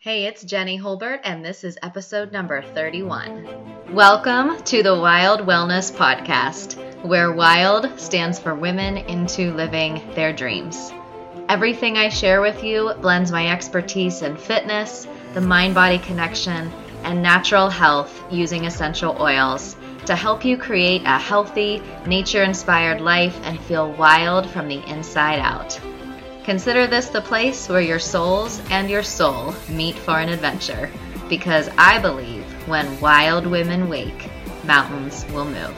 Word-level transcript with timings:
Hey, 0.00 0.26
it's 0.26 0.44
Jenny 0.44 0.78
Holbert, 0.78 1.22
and 1.24 1.44
this 1.44 1.64
is 1.64 1.76
episode 1.82 2.30
number 2.30 2.62
31. 2.62 3.92
Welcome 3.92 4.62
to 4.62 4.80
the 4.80 4.94
Wild 4.94 5.40
Wellness 5.40 5.92
Podcast, 5.92 6.76
where 7.02 7.32
WILD 7.32 7.98
stands 7.98 8.38
for 8.38 8.54
Women 8.54 8.98
into 8.98 9.52
Living 9.54 10.00
Their 10.14 10.32
Dreams. 10.32 10.92
Everything 11.48 11.96
I 11.98 12.10
share 12.10 12.40
with 12.40 12.62
you 12.62 12.94
blends 13.00 13.32
my 13.32 13.48
expertise 13.48 14.22
in 14.22 14.36
fitness, 14.36 15.08
the 15.34 15.40
mind 15.40 15.74
body 15.74 15.98
connection, 15.98 16.70
and 17.02 17.20
natural 17.20 17.68
health 17.68 18.22
using 18.30 18.66
essential 18.66 19.20
oils 19.20 19.74
to 20.06 20.14
help 20.14 20.44
you 20.44 20.56
create 20.56 21.02
a 21.06 21.18
healthy, 21.18 21.82
nature 22.06 22.44
inspired 22.44 23.00
life 23.00 23.36
and 23.42 23.58
feel 23.62 23.90
wild 23.94 24.48
from 24.48 24.68
the 24.68 24.80
inside 24.88 25.40
out. 25.40 25.80
Consider 26.48 26.86
this 26.86 27.10
the 27.10 27.20
place 27.20 27.68
where 27.68 27.82
your 27.82 27.98
soles 27.98 28.62
and 28.70 28.88
your 28.88 29.02
soul 29.02 29.54
meet 29.68 29.94
for 29.94 30.18
an 30.18 30.30
adventure, 30.30 30.90
because 31.28 31.68
I 31.76 31.98
believe 31.98 32.42
when 32.66 32.98
wild 33.00 33.46
women 33.46 33.90
wake, 33.90 34.30
mountains 34.64 35.26
will 35.26 35.44
move. 35.44 35.76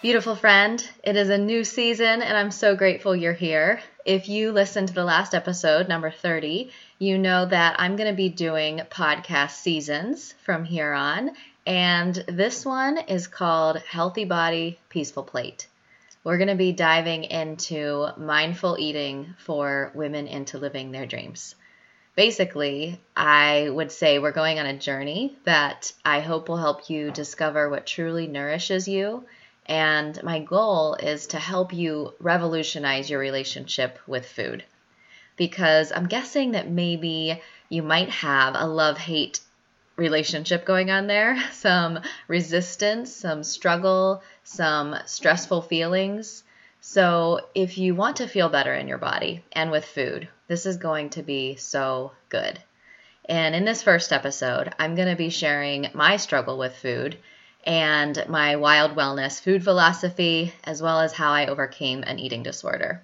Beautiful 0.00 0.34
friend, 0.34 0.82
it 1.02 1.14
is 1.14 1.28
a 1.28 1.36
new 1.36 1.62
season 1.62 2.22
and 2.22 2.38
I'm 2.38 2.50
so 2.50 2.74
grateful 2.74 3.14
you're 3.14 3.34
here. 3.34 3.82
If 4.06 4.30
you 4.30 4.50
listened 4.50 4.88
to 4.88 4.94
the 4.94 5.04
last 5.04 5.34
episode, 5.34 5.90
number 5.90 6.10
30, 6.10 6.70
you 6.98 7.18
know 7.18 7.44
that 7.44 7.76
I'm 7.78 7.96
going 7.96 8.08
to 8.08 8.16
be 8.16 8.30
doing 8.30 8.80
podcast 8.88 9.50
seasons 9.50 10.32
from 10.42 10.64
here 10.64 10.94
on, 10.94 11.32
and 11.66 12.14
this 12.14 12.64
one 12.64 12.98
is 12.98 13.26
called 13.26 13.78
Healthy 13.78 14.24
Body, 14.24 14.78
Peaceful 14.88 15.22
Plate. 15.22 15.66
We're 16.22 16.38
going 16.38 16.48
to 16.48 16.54
be 16.54 16.72
diving 16.72 17.24
into 17.24 18.08
mindful 18.16 18.76
eating 18.78 19.34
for 19.38 19.92
women 19.94 20.26
into 20.26 20.58
living 20.58 20.90
their 20.90 21.06
dreams. 21.06 21.54
Basically, 22.16 23.00
I 23.16 23.68
would 23.68 23.92
say 23.92 24.18
we're 24.18 24.32
going 24.32 24.58
on 24.58 24.66
a 24.66 24.78
journey 24.78 25.36
that 25.44 25.92
I 26.04 26.20
hope 26.20 26.48
will 26.48 26.56
help 26.56 26.88
you 26.88 27.10
discover 27.10 27.68
what 27.68 27.86
truly 27.86 28.26
nourishes 28.26 28.86
you 28.86 29.24
and 29.66 30.22
my 30.22 30.40
goal 30.40 30.94
is 30.94 31.28
to 31.28 31.38
help 31.38 31.72
you 31.72 32.12
revolutionize 32.20 33.08
your 33.08 33.18
relationship 33.20 33.98
with 34.06 34.26
food. 34.26 34.64
Because 35.36 35.90
I'm 35.90 36.06
guessing 36.06 36.52
that 36.52 36.68
maybe 36.68 37.40
you 37.68 37.82
might 37.82 38.10
have 38.10 38.54
a 38.56 38.66
love 38.66 38.98
hate 38.98 39.40
relationship 39.96 40.64
going 40.64 40.90
on 40.90 41.06
there, 41.06 41.38
some 41.52 42.00
resistance, 42.28 43.14
some 43.14 43.42
struggle, 43.42 44.22
some 44.42 44.96
stressful 45.06 45.62
feelings. 45.62 46.42
So, 46.80 47.48
if 47.54 47.78
you 47.78 47.94
want 47.94 48.16
to 48.16 48.28
feel 48.28 48.50
better 48.50 48.74
in 48.74 48.88
your 48.88 48.98
body 48.98 49.42
and 49.52 49.70
with 49.70 49.84
food, 49.86 50.28
this 50.48 50.66
is 50.66 50.76
going 50.76 51.10
to 51.10 51.22
be 51.22 51.56
so 51.56 52.12
good. 52.28 52.60
And 53.26 53.54
in 53.54 53.64
this 53.64 53.82
first 53.82 54.12
episode, 54.12 54.74
I'm 54.78 54.94
going 54.94 55.08
to 55.08 55.16
be 55.16 55.30
sharing 55.30 55.88
my 55.94 56.18
struggle 56.18 56.58
with 56.58 56.76
food 56.76 57.16
and 57.66 58.22
my 58.28 58.56
wild 58.56 58.94
wellness 58.94 59.40
food 59.40 59.64
philosophy, 59.64 60.52
as 60.64 60.82
well 60.82 61.00
as 61.00 61.14
how 61.14 61.32
I 61.32 61.46
overcame 61.46 62.02
an 62.02 62.18
eating 62.18 62.42
disorder. 62.42 63.02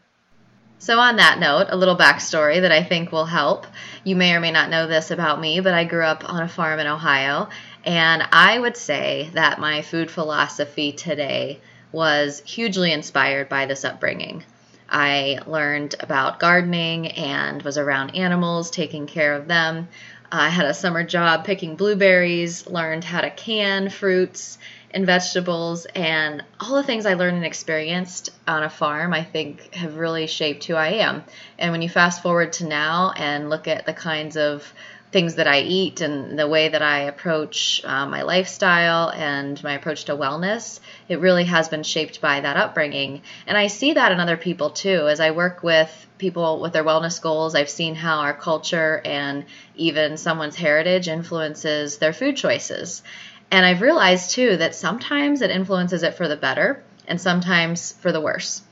So, 0.83 0.99
on 0.99 1.17
that 1.17 1.39
note, 1.39 1.67
a 1.69 1.77
little 1.77 1.95
backstory 1.95 2.63
that 2.63 2.73
I 2.73 2.83
think 2.83 3.13
will 3.13 3.27
help. 3.27 3.67
You 4.03 4.17
may 4.17 4.33
or 4.33 4.41
may 4.41 4.51
not 4.51 4.71
know 4.71 4.87
this 4.87 5.11
about 5.11 5.39
me, 5.39 5.61
but 5.61 5.75
I 5.75 5.85
grew 5.85 6.05
up 6.05 6.27
on 6.27 6.43
a 6.43 6.49
farm 6.49 6.81
in 6.81 6.87
Ohio, 6.87 7.51
and 7.85 8.27
I 8.33 8.59
would 8.59 8.79
say 8.79 9.29
that 9.35 9.61
my 9.61 9.83
food 9.83 10.11
philosophy 10.11 10.93
today 10.93 11.61
was 11.93 12.41
hugely 12.47 12.93
inspired 12.93 13.51
by 13.51 13.67
this 13.67 13.85
upbringing. 13.85 14.43
I 14.89 15.41
learned 15.47 15.97
about 16.01 16.41
gardening 16.41 17.09
and 17.09 17.61
was 17.61 17.77
around 17.77 18.17
animals, 18.17 18.71
taking 18.71 19.07
care 19.07 19.35
of 19.35 19.49
them. 19.49 19.87
I 20.33 20.49
had 20.49 20.65
a 20.65 20.73
summer 20.73 21.05
job 21.05 21.45
picking 21.45 21.77
blueberries, 21.77 22.67
learned 22.67 23.05
how 23.05 23.21
to 23.21 23.29
can 23.29 23.91
fruits 23.91 24.57
and 24.93 25.07
vegetables, 25.07 25.87
and 25.87 26.45
all 26.59 26.75
the 26.75 26.83
things 26.83 27.07
I 27.07 27.15
learned 27.15 27.37
and 27.37 27.47
experienced 27.47 28.31
on 28.47 28.63
a 28.63 28.71
farm, 28.71 29.13
I 29.13 29.23
think, 29.23 29.75
have 29.75 29.97
really 29.97 30.27
shaped 30.27 30.65
who 30.65 30.75
I 30.75 30.89
am. 30.95 31.25
And 31.59 31.73
when 31.73 31.83
you 31.83 31.89
fast 31.89 32.23
forward 32.23 32.53
to 32.55 32.67
now 32.67 33.13
and 33.17 33.51
look 33.51 33.69
at 33.69 33.87
the 33.87 33.93
kinds 33.93 34.37
of 34.37 34.73
things 35.13 35.37
that 35.37 35.49
I 35.49 35.61
eat 35.61 36.01
and 36.01 36.39
the 36.39 36.47
way 36.47 36.69
that 36.69 36.83
I 36.83 37.01
approach 37.01 37.83
uh, 37.85 38.07
my 38.07 38.23
lifestyle 38.23 39.11
and 39.11 39.61
my 39.63 39.75
approach 39.75 40.05
to 40.05 40.17
wellness, 40.17 40.79
it 41.09 41.19
really 41.19 41.45
has 41.45 41.69
been 41.69 41.83
shaped 41.83 42.21
by 42.21 42.41
that 42.41 42.57
upbringing. 42.57 43.23
And 43.47 43.59
I 43.59 43.67
see 43.67 43.95
that 43.95 44.13
in 44.13 44.21
other 44.21 44.37
people 44.37 44.71
too. 44.71 45.09
As 45.09 45.19
I 45.19 45.33
work 45.33 45.63
with 45.63 46.07
people 46.19 46.61
with 46.61 46.73
their 46.73 46.85
wellness 46.85 47.21
goals, 47.21 47.55
I've 47.55 47.71
seen 47.71 47.97
how 47.97 48.21
our 48.21 48.35
culture 48.35 49.01
and 49.05 49.47
even 49.75 50.17
someone's 50.17 50.57
heritage 50.57 51.09
influences 51.09 51.99
their 51.99 52.13
food 52.13 52.37
choices. 52.37 53.03
And 53.51 53.67
I've 53.67 53.83
realized 53.83 54.31
too 54.31 54.57
that 54.59 54.75
sometimes 54.75 55.43
it 55.43 55.51
influences 55.51 56.03
it 56.03 56.15
for 56.15 56.29
the 56.29 56.37
better 56.37 56.83
and 57.07 57.21
sometimes 57.21 57.93
for 57.93 58.13
the 58.13 58.21
worse. 58.21 58.63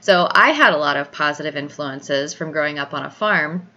So 0.00 0.28
I 0.30 0.50
had 0.50 0.72
a 0.72 0.78
lot 0.78 0.96
of 0.96 1.10
positive 1.10 1.56
influences 1.56 2.34
from 2.34 2.52
growing 2.52 2.78
up 2.78 2.94
on 2.94 3.04
a 3.04 3.10
farm 3.10 3.68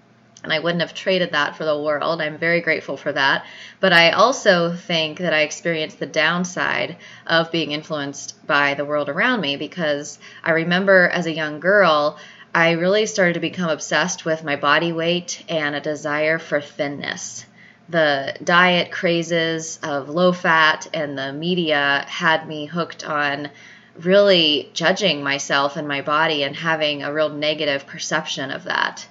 and 0.44 0.54
I 0.54 0.60
wouldn't 0.60 0.82
have 0.82 0.94
traded 0.94 1.34
that 1.34 1.58
for 1.58 1.66
the 1.66 1.82
world. 1.82 2.22
I'm 2.22 2.38
very 2.38 2.62
grateful 2.62 2.96
for 2.96 3.12
that. 3.12 3.46
But 3.80 3.92
I 3.92 4.12
also 4.12 4.74
think 4.74 5.20
that 5.20 5.34
I 5.34 5.42
experienced 5.42 6.00
the 6.00 6.06
downside 6.06 6.98
of 7.28 7.52
being 7.52 7.72
influenced 7.72 8.46
by 8.48 8.74
the 8.74 8.86
world 8.86 9.10
around 9.10 9.42
me 9.42 9.58
because 9.58 10.18
I 10.44 10.52
remember 10.52 11.10
as 11.10 11.26
a 11.26 11.34
young 11.34 11.60
girl, 11.60 12.18
I 12.56 12.72
really 12.72 13.06
started 13.06 13.34
to 13.34 13.42
become 13.42 13.70
obsessed 13.70 14.24
with 14.24 14.44
my 14.44 14.56
body 14.56 14.94
weight 14.94 15.44
and 15.50 15.76
a 15.76 15.82
desire 15.82 16.40
for 16.40 16.62
thinness. 16.62 17.46
The 17.90 18.36
diet 18.44 18.92
crazes 18.92 19.80
of 19.82 20.10
low 20.10 20.32
fat 20.32 20.88
and 20.94 21.18
the 21.18 21.34
media 21.34 22.06
had 22.08 22.48
me 22.48 22.68
hooked 22.68 23.04
on 23.04 23.50
really 23.98 24.70
judging 24.74 25.24
myself 25.24 25.76
and 25.76 25.88
my 25.88 26.02
body 26.02 26.44
and 26.44 26.56
having 26.56 27.04
a 27.04 27.12
real 27.12 27.30
negative 27.30 27.88
perception 27.88 28.52
of 28.52 28.66
that. 28.66 29.08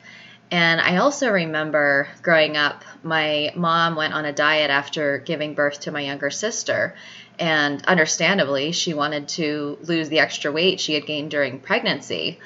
And 0.51 0.81
I 0.81 0.97
also 0.97 1.29
remember 1.29 2.09
growing 2.23 2.57
up, 2.57 2.85
my 3.03 3.53
mom 3.55 3.97
went 3.97 4.15
on 4.15 4.25
a 4.25 4.33
diet 4.33 4.71
after 4.71 5.19
giving 5.19 5.55
birth 5.55 5.81
to 5.81 5.91
my 5.91 6.01
younger 6.01 6.31
sister. 6.31 6.95
And 7.39 7.85
understandably, 7.87 8.73
she 8.73 8.95
wanted 8.95 9.29
to 9.31 9.79
lose 9.83 10.09
the 10.09 10.21
extra 10.21 10.51
weight 10.51 10.81
she 10.81 10.95
had 10.95 11.05
gained 11.05 11.31
during 11.31 11.61
pregnancy. 11.61 12.39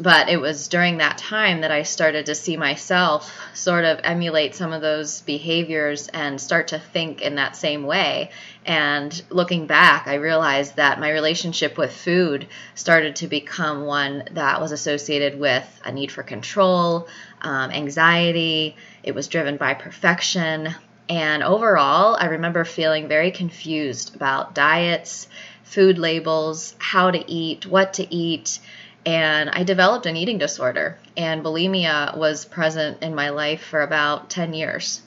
But 0.00 0.28
it 0.28 0.40
was 0.40 0.68
during 0.68 0.98
that 0.98 1.18
time 1.18 1.62
that 1.62 1.72
I 1.72 1.82
started 1.82 2.26
to 2.26 2.34
see 2.34 2.56
myself 2.56 3.36
sort 3.52 3.84
of 3.84 4.00
emulate 4.04 4.54
some 4.54 4.72
of 4.72 4.80
those 4.80 5.22
behaviors 5.22 6.06
and 6.08 6.40
start 6.40 6.68
to 6.68 6.78
think 6.78 7.20
in 7.20 7.34
that 7.34 7.56
same 7.56 7.84
way. 7.84 8.30
And 8.64 9.22
looking 9.30 9.66
back, 9.66 10.06
I 10.06 10.14
realized 10.14 10.76
that 10.76 11.00
my 11.00 11.10
relationship 11.10 11.76
with 11.76 11.92
food 11.92 12.46
started 12.76 13.16
to 13.16 13.26
become 13.26 13.86
one 13.86 14.24
that 14.32 14.60
was 14.60 14.70
associated 14.70 15.38
with 15.38 15.66
a 15.84 15.90
need 15.90 16.12
for 16.12 16.22
control, 16.22 17.08
um, 17.42 17.70
anxiety. 17.72 18.76
It 19.02 19.14
was 19.14 19.26
driven 19.26 19.56
by 19.56 19.74
perfection. 19.74 20.74
And 21.08 21.42
overall, 21.42 22.16
I 22.20 22.26
remember 22.26 22.64
feeling 22.64 23.08
very 23.08 23.30
confused 23.30 24.14
about 24.14 24.54
diets, 24.54 25.26
food 25.64 25.98
labels, 25.98 26.74
how 26.78 27.10
to 27.10 27.30
eat, 27.30 27.66
what 27.66 27.94
to 27.94 28.14
eat. 28.14 28.60
And 29.06 29.50
I 29.50 29.62
developed 29.62 30.06
an 30.06 30.16
eating 30.16 30.38
disorder, 30.38 30.98
and 31.16 31.42
bulimia 31.42 32.16
was 32.16 32.44
present 32.44 33.02
in 33.02 33.14
my 33.14 33.30
life 33.30 33.62
for 33.62 33.80
about 33.80 34.28
10 34.28 34.54
years. 34.54 35.00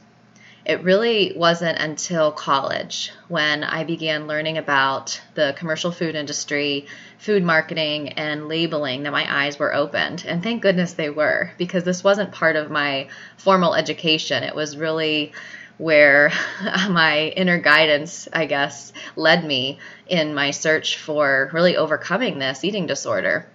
It 0.63 0.83
really 0.83 1.33
wasn't 1.35 1.79
until 1.79 2.31
college 2.31 3.11
when 3.27 3.63
I 3.63 3.83
began 3.83 4.27
learning 4.27 4.59
about 4.59 5.19
the 5.33 5.55
commercial 5.57 5.91
food 5.91 6.15
industry, 6.15 6.85
food 7.17 7.43
marketing, 7.43 8.09
and 8.09 8.47
labeling 8.47 9.03
that 9.03 9.11
my 9.11 9.25
eyes 9.27 9.57
were 9.57 9.73
opened. 9.73 10.23
And 10.27 10.43
thank 10.43 10.61
goodness 10.61 10.93
they 10.93 11.09
were, 11.09 11.51
because 11.57 11.83
this 11.83 12.03
wasn't 12.03 12.31
part 12.31 12.55
of 12.55 12.69
my 12.69 13.07
formal 13.37 13.73
education. 13.73 14.43
It 14.43 14.55
was 14.55 14.77
really 14.77 15.31
where 15.79 16.31
my 16.89 17.33
inner 17.35 17.57
guidance, 17.57 18.27
I 18.31 18.45
guess, 18.45 18.93
led 19.15 19.43
me 19.43 19.79
in 20.07 20.35
my 20.35 20.51
search 20.51 20.97
for 20.97 21.49
really 21.53 21.75
overcoming 21.75 22.37
this 22.37 22.63
eating 22.63 22.85
disorder. 22.85 23.47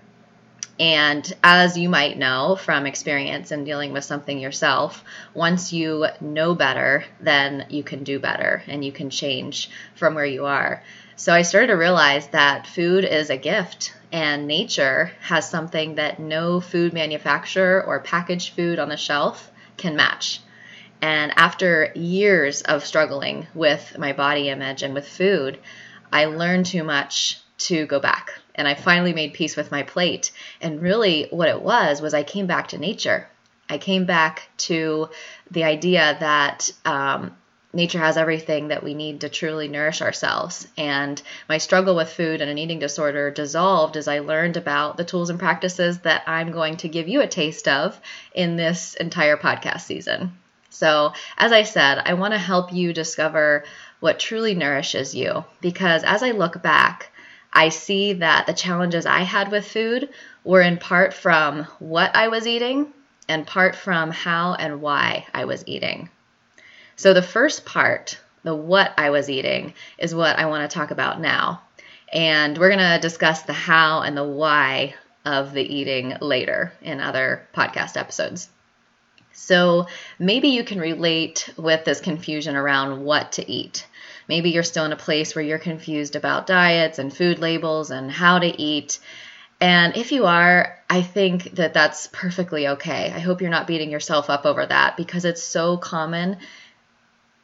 And 0.79 1.33
as 1.43 1.79
you 1.79 1.89
might 1.89 2.19
know 2.19 2.55
from 2.57 2.85
experience 2.85 3.51
in 3.51 3.65
dealing 3.65 3.93
with 3.93 4.05
something 4.05 4.39
yourself, 4.39 5.03
once 5.33 5.73
you 5.73 6.07
know 6.21 6.55
better, 6.55 7.05
then 7.19 7.67
you 7.71 7.83
can 7.83 8.05
do 8.05 8.19
better 8.19 8.63
and 8.67 8.85
you 8.85 8.93
can 8.93 9.09
change 9.09 9.71
from 9.95 10.15
where 10.15 10.27
you 10.27 10.45
are. 10.45 10.83
So 11.17 11.33
I 11.33 11.43
started 11.43 11.69
to 11.69 11.79
realize 11.79 12.29
that 12.29 12.67
food 12.67 13.05
is 13.05 13.31
a 13.31 13.39
gift 13.39 13.95
and 14.13 14.47
nature 14.47 15.13
has 15.21 15.49
something 15.49 15.95
that 15.95 16.19
no 16.21 16.61
food 16.61 16.93
manufacturer 16.93 17.83
or 17.83 18.01
packaged 18.01 18.55
food 18.55 18.79
on 18.79 18.91
the 18.91 18.99
shelf 18.99 19.51
can 19.79 19.97
match. 19.97 20.41
And 21.01 21.33
after 21.37 21.91
years 21.95 22.61
of 22.61 22.85
struggling 22.85 23.47
with 23.55 23.97
my 23.99 24.13
body 24.13 24.51
image 24.51 24.83
and 24.83 24.93
with 24.93 25.09
food, 25.09 25.59
I 26.13 26.27
learned 26.27 26.67
too 26.67 26.85
much 26.85 27.41
to 27.59 27.87
go 27.87 27.99
back 27.99 28.41
and 28.57 28.67
I 28.67 28.75
finally 28.75 29.13
made 29.13 29.35
peace 29.35 29.57
with 29.57 29.71
my 29.71 29.83
plate. 29.83 30.33
And 30.61 30.83
really, 30.83 31.29
what 31.31 31.49
it 31.49 31.63
was 31.63 32.03
was 32.03 32.15
I 32.15 32.23
came 32.25 32.47
back 32.47 32.69
to 32.69 32.79
nature. 32.79 33.29
I 33.69 33.79
came 33.79 34.05
back 34.05 34.49
to 34.59 35.11
the 35.51 35.65
idea 35.65 36.17
that 36.21 36.71
um, 36.85 37.37
nature 37.73 37.99
has 37.99 38.17
everything 38.17 38.69
that 38.69 38.83
we 38.83 38.95
need 38.95 39.21
to 39.21 39.29
truly 39.29 39.69
nourish 39.69 40.01
ourselves. 40.01 40.67
And 40.77 41.21
my 41.49 41.59
struggle 41.59 41.95
with 41.95 42.13
food 42.13 42.41
and 42.41 42.51
an 42.51 42.59
eating 42.59 42.79
disorder 42.79 43.31
dissolved 43.31 43.97
as 43.97 44.09
I 44.09 44.21
learned 44.21 44.57
about 44.57 44.97
the 44.97 45.05
tools 45.05 45.31
and 45.31 45.39
practices 45.39 46.01
that 46.01 46.23
I'm 46.27 46.53
going 46.53 46.79
to 46.79 46.89
give 46.89 47.09
you 47.09 47.21
a 47.21 47.29
taste 47.29 47.69
of 47.69 48.01
in 48.35 48.57
this 48.57 48.95
entire 48.95 49.37
podcast 49.37 49.83
season. 49.83 50.37
So, 50.71 51.13
as 51.39 51.53
I 51.53 51.63
said, 51.63 52.03
I 52.05 52.15
want 52.15 52.35
to 52.35 52.39
help 52.39 52.73
you 52.73 52.93
discover 52.93 53.65
what 54.01 54.19
truly 54.19 54.55
nourishes 54.55 55.15
you 55.15 55.45
because 55.61 56.05
as 56.05 56.23
I 56.23 56.33
look 56.33 56.63
back, 56.63 57.11
I 57.53 57.71
see 57.71 58.15
that 58.15 58.47
the 58.47 58.53
challenges 58.53 59.07
I 59.07 59.21
had 59.21 59.51
with 59.51 59.67
food 59.67 60.11
were 60.45 60.63
in 60.63 60.79
part 60.79 61.15
from 61.15 61.65
what 61.79 62.15
I 62.15 62.29
was 62.29 62.47
eating 62.47 62.93
and 63.29 63.47
part 63.47 63.75
from 63.75 64.11
how 64.11 64.55
and 64.55 64.81
why 64.81 65.27
I 65.35 65.45
was 65.45 65.65
eating. 65.67 66.11
So, 66.97 67.13
the 67.13 67.23
first 67.23 67.65
part, 67.65 68.19
the 68.43 68.55
what 68.55 68.95
I 68.97 69.11
was 69.11 69.29
eating, 69.29 69.75
is 69.99 70.15
what 70.15 70.39
I 70.39 70.47
want 70.47 70.69
to 70.69 70.75
talk 70.75 70.91
about 70.91 71.21
now. 71.21 71.63
And 72.13 72.57
we're 72.57 72.71
going 72.71 72.79
to 72.79 73.01
discuss 73.01 73.43
the 73.43 73.53
how 73.53 74.01
and 74.01 74.17
the 74.17 74.25
why 74.25 74.95
of 75.25 75.53
the 75.53 75.63
eating 75.63 76.17
later 76.21 76.73
in 76.81 77.01
other 77.01 77.47
podcast 77.55 77.97
episodes. 77.97 78.49
So, 79.33 79.89
maybe 80.19 80.49
you 80.49 80.65
can 80.65 80.81
relate 80.81 81.53
with 81.57 81.85
this 81.85 82.01
confusion 82.01 82.57
around 82.57 83.05
what 83.05 83.33
to 83.33 83.51
eat. 83.51 83.87
Maybe 84.29 84.51
you're 84.51 84.63
still 84.63 84.85
in 84.85 84.93
a 84.93 84.97
place 84.97 85.35
where 85.35 85.45
you're 85.45 85.59
confused 85.59 86.17
about 86.17 86.47
diets 86.47 86.99
and 86.99 87.15
food 87.15 87.39
labels 87.39 87.91
and 87.91 88.11
how 88.11 88.39
to 88.39 88.61
eat. 88.61 88.99
And 89.61 89.97
if 89.97 90.13
you 90.13 90.27
are, 90.27 90.79
I 90.91 91.03
think 91.03 91.55
that 91.57 91.75
that's 91.75 92.09
perfectly 92.09 92.69
okay. 92.69 93.13
I 93.15 93.21
hope 93.21 93.41
you're 93.41 93.51
not 93.51 93.67
beating 93.67 93.91
yourself 93.91 94.29
up 94.29 94.45
over 94.45 94.67
that 94.67 94.97
because 94.97 95.25
it's 95.25 95.43
so 95.43 95.77
common 95.77 96.39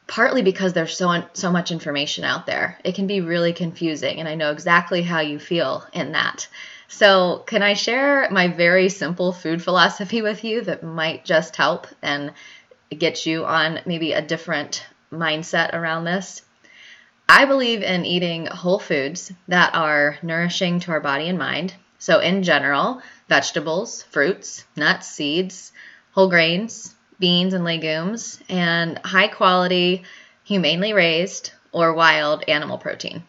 partly 0.07 0.41
because 0.41 0.73
there's 0.73 0.95
so 0.95 1.23
so 1.33 1.51
much 1.51 1.71
information 1.71 2.23
out 2.23 2.45
there. 2.45 2.77
It 2.83 2.95
can 2.95 3.07
be 3.07 3.21
really 3.21 3.53
confusing 3.53 4.19
and 4.19 4.27
I 4.27 4.35
know 4.35 4.51
exactly 4.51 5.01
how 5.01 5.21
you 5.21 5.39
feel 5.39 5.85
in 5.93 6.11
that. 6.11 6.47
So, 6.87 7.43
can 7.47 7.63
I 7.63 7.73
share 7.73 8.29
my 8.29 8.49
very 8.49 8.89
simple 8.89 9.31
food 9.31 9.63
philosophy 9.63 10.21
with 10.21 10.43
you 10.43 10.61
that 10.61 10.83
might 10.83 11.25
just 11.25 11.55
help 11.55 11.87
and 12.01 12.33
get 12.95 13.25
you 13.25 13.45
on 13.45 13.79
maybe 13.85 14.13
a 14.13 14.21
different 14.21 14.85
mindset 15.11 15.73
around 15.73 16.03
this? 16.03 16.43
I 17.27 17.45
believe 17.45 17.81
in 17.81 18.05
eating 18.05 18.45
whole 18.45 18.79
foods 18.79 19.31
that 19.47 19.73
are 19.75 20.17
nourishing 20.21 20.79
to 20.81 20.91
our 20.91 20.99
body 20.99 21.29
and 21.29 21.39
mind. 21.39 21.73
So, 21.97 22.19
in 22.19 22.43
general, 22.43 23.01
vegetables, 23.29 24.03
fruits, 24.03 24.65
nuts, 24.75 25.07
seeds, 25.07 25.71
whole 26.11 26.29
grains, 26.29 26.93
beans, 27.19 27.53
and 27.53 27.63
legumes, 27.63 28.39
and 28.49 28.97
high 29.05 29.29
quality, 29.29 30.03
humanely 30.43 30.93
raised, 30.93 31.51
or 31.71 31.93
wild 31.93 32.43
animal 32.47 32.77
protein. 32.77 33.23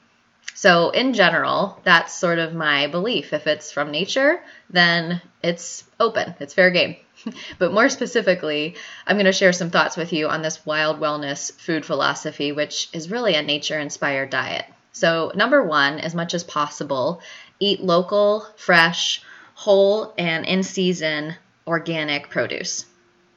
So, 0.54 0.90
in 0.90 1.14
general, 1.14 1.80
that's 1.84 2.14
sort 2.14 2.38
of 2.38 2.54
my 2.54 2.88
belief. 2.88 3.32
If 3.32 3.46
it's 3.46 3.70
from 3.70 3.90
nature, 3.90 4.40
then 4.70 5.22
it's 5.42 5.84
open, 6.00 6.34
it's 6.40 6.54
fair 6.54 6.70
game. 6.70 6.96
but 7.58 7.72
more 7.72 7.88
specifically, 7.88 8.76
I'm 9.06 9.16
going 9.16 9.26
to 9.26 9.32
share 9.32 9.52
some 9.52 9.70
thoughts 9.70 9.96
with 9.96 10.12
you 10.12 10.28
on 10.28 10.42
this 10.42 10.64
wild 10.66 11.00
wellness 11.00 11.52
food 11.52 11.84
philosophy, 11.84 12.52
which 12.52 12.88
is 12.92 13.10
really 13.10 13.34
a 13.34 13.42
nature 13.42 13.78
inspired 13.78 14.30
diet. 14.30 14.66
So, 14.92 15.32
number 15.34 15.62
one, 15.62 15.98
as 15.98 16.14
much 16.14 16.34
as 16.34 16.44
possible, 16.44 17.20
eat 17.58 17.80
local, 17.80 18.46
fresh, 18.56 19.22
whole, 19.54 20.14
and 20.18 20.44
in 20.44 20.62
season 20.62 21.34
organic 21.66 22.30
produce. 22.30 22.86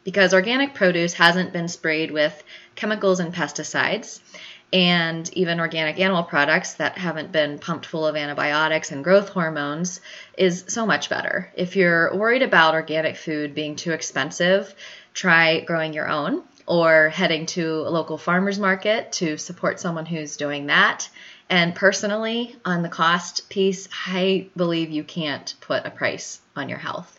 Because 0.04 0.34
organic 0.34 0.74
produce 0.74 1.14
hasn't 1.14 1.54
been 1.54 1.68
sprayed 1.68 2.12
with 2.12 2.44
chemicals 2.76 3.20
and 3.20 3.34
pesticides, 3.34 4.20
and 4.74 5.32
even 5.34 5.60
organic 5.60 6.00
animal 6.00 6.24
products 6.24 6.74
that 6.76 6.98
haven't 6.98 7.32
been 7.32 7.58
pumped 7.58 7.86
full 7.86 8.06
of 8.06 8.16
antibiotics 8.16 8.92
and 8.92 9.04
growth 9.04 9.30
hormones 9.30 10.02
is 10.38 10.66
so 10.68 10.86
much 10.86 11.10
better. 11.10 11.52
If 11.56 11.76
you're 11.76 12.14
worried 12.16 12.42
about 12.42 12.74
organic 12.74 13.16
food 13.16 13.56
being 13.56 13.78
too 13.78 13.92
expensive, 13.92 14.74
try 15.14 15.62
growing 15.62 15.94
your 15.94 16.10
own 16.10 16.44
or 16.66 17.10
heading 17.10 17.46
to 17.46 17.84
a 17.88 17.90
local 17.90 18.18
farmer's 18.18 18.60
market 18.60 19.14
to 19.14 19.38
support 19.38 19.80
someone 19.80 20.06
who's 20.06 20.36
doing 20.36 20.66
that. 20.68 21.10
And 21.50 21.74
personally, 21.74 22.58
on 22.66 22.82
the 22.84 22.90
cost 22.90 23.50
piece, 23.50 23.88
I 24.06 24.50
believe 24.58 24.90
you 24.92 25.06
can't 25.06 25.56
put 25.62 25.86
a 25.86 25.92
price 25.92 26.42
on 26.58 26.68
your 26.68 26.78
health. 26.78 27.18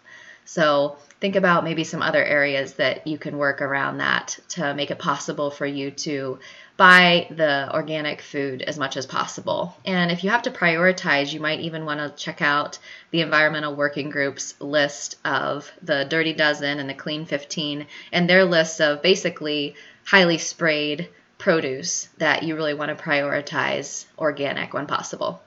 So 0.49 0.97
think 1.21 1.37
about 1.37 1.63
maybe 1.63 1.85
some 1.85 2.01
other 2.01 2.25
areas 2.25 2.73
that 2.75 3.07
you 3.07 3.19
can 3.19 3.37
work 3.37 3.61
around 3.61 3.99
that 3.99 4.39
to 4.49 4.73
make 4.73 4.91
it 4.91 4.99
possible 4.99 5.51
for 5.51 5.67
you 5.67 5.91
to 5.91 6.39
buy 6.79 7.27
the 7.29 7.71
organic 7.75 8.23
food 8.23 8.63
as 8.63 8.79
much 8.79 8.97
as 8.97 9.05
possible. 9.05 9.77
And 9.85 10.11
if 10.11 10.25
you 10.25 10.31
have 10.31 10.45
to 10.45 10.51
prioritize, 10.51 11.35
you 11.35 11.41
might 11.41 11.61
even 11.61 11.85
want 11.85 12.01
to 12.01 12.25
check 12.25 12.41
out 12.41 12.79
the 13.11 13.21
Environmental 13.21 13.77
Working 13.77 14.09
Group's 14.09 14.55
list 14.59 15.17
of 15.23 15.71
the 15.83 16.05
Dirty 16.05 16.33
Dozen 16.33 16.79
and 16.79 16.89
the 16.89 16.95
Clean 16.95 17.27
15 17.27 17.87
and 18.11 18.31
their 18.31 18.47
list 18.47 18.81
of 18.81 19.03
basically 19.03 19.75
highly 20.07 20.39
sprayed 20.39 21.11
produce 21.37 22.09
that 22.17 22.43
you 22.43 22.57
really 22.57 22.73
want 22.73 22.97
to 22.97 23.05
prioritize 23.05 24.07
organic 24.19 24.73
when 24.73 24.87
possible. 24.87 25.43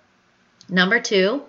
Number 0.70 1.00
two, 1.00 1.42